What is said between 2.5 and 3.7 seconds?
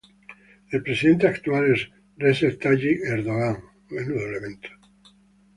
Tayyip Erdoğan.